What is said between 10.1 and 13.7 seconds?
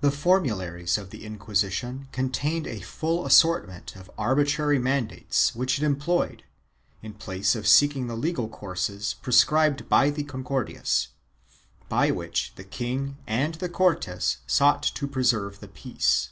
the Concordias, by which the king and the